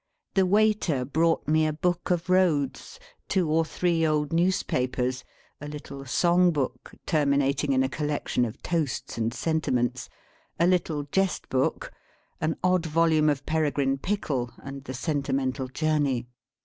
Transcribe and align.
The 0.33 0.47
waiter 0.47 1.05
brought 1.05 1.47
me 1.47 1.67
a 1.67 1.73
Book 1.73 2.09
of 2.09 2.27
Roads, 2.27 2.99
two 3.29 3.47
or 3.51 3.63
three 3.63 4.03
old 4.03 4.33
Newspapers, 4.33 5.23
a 5.61 5.67
little 5.67 6.05
Song 6.07 6.49
Book, 6.49 6.95
terminating 7.05 7.71
in 7.71 7.83
a 7.83 7.87
collection 7.87 8.43
of 8.43 8.63
Toasts 8.63 9.19
and 9.19 9.31
Sentiments, 9.31 10.09
a 10.59 10.65
little 10.65 11.03
Jest 11.11 11.49
Book, 11.49 11.91
an 12.39 12.55
odd 12.63 12.87
volume 12.87 13.29
of 13.29 13.45
Peregrine 13.45 13.99
Pickle, 13.99 14.49
and 14.63 14.85
the 14.85 14.95
Sentimental 14.95 15.67
Journey. 15.67 16.25